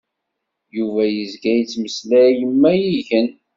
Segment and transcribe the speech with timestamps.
[0.75, 3.27] Yuba yezga yettmeslay ma igen.